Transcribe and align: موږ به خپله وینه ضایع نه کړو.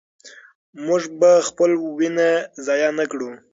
موږ 0.85 1.03
به 1.19 1.31
خپله 1.47 1.75
وینه 1.97 2.29
ضایع 2.65 2.91
نه 2.99 3.05
کړو. 3.11 3.29